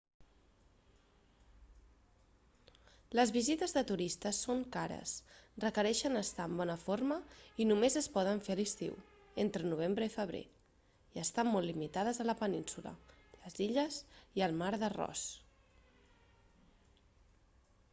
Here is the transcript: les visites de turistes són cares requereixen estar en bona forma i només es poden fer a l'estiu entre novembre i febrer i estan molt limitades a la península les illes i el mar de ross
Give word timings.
les 3.19 3.33
visites 3.35 3.75
de 3.77 3.83
turistes 3.91 4.39
són 4.45 4.63
cares 4.77 5.11
requereixen 5.65 6.21
estar 6.23 6.47
en 6.51 6.57
bona 6.63 6.77
forma 6.85 7.19
i 7.65 7.69
només 7.73 7.99
es 8.03 8.09
poden 8.17 8.41
fer 8.49 8.55
a 8.57 8.59
l'estiu 8.61 8.97
entre 9.45 9.69
novembre 9.75 10.09
i 10.11 10.15
febrer 10.15 10.41
i 11.13 11.23
estan 11.27 11.53
molt 11.57 11.71
limitades 11.73 12.23
a 12.23 12.27
la 12.31 12.37
península 12.43 12.97
les 13.43 13.63
illes 13.69 14.03
i 14.41 14.47
el 14.49 14.61
mar 14.65 14.75
de 14.85 14.91
ross 14.99 15.29